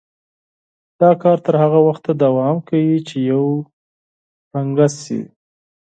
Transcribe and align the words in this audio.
دا 0.99 1.11
کار 1.23 1.37
تر 1.45 1.55
هغه 1.63 1.79
وخته 1.87 2.09
دوام 2.23 2.55
کوي 2.69 2.89
چې 3.07 3.17
یو 3.31 3.43
شان 4.49 4.67
شي. 5.03 5.19